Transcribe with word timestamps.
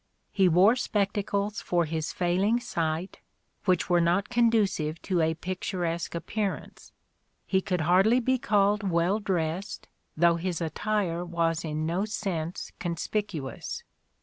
He 0.31 0.49
wore 0.49 0.75
spectacles 0.75 1.61
for 1.61 1.85
his 1.85 2.11
failing 2.11 2.59
sight, 2.59 3.19
which 3.65 3.87
were 3.87 4.01
not 4.01 4.29
conducive 4.29 4.99
to 5.03 5.21
a 5.21 5.35
picturesque 5.35 6.15
appearance: 6.15 6.91
he 7.45 7.61
could 7.61 7.81
hardly 7.81 8.19
be 8.19 8.39
called 8.39 8.81
well 8.81 9.19
dressed, 9.19 9.87
though 10.17 10.37
his 10.37 10.59
attire 10.59 11.23
was 11.23 11.63
in 11.63 11.85
no 11.85 12.05
sense 12.05 12.71
conspicuous. 12.79 13.83